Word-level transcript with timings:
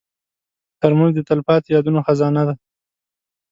ترموز 0.81 1.11
د 1.15 1.19
تلپاتې 1.29 1.69
یادونو 1.75 1.99
خزانه 2.07 2.43
ده. 2.47 2.55